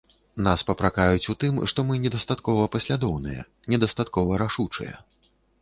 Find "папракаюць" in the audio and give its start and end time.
0.69-1.29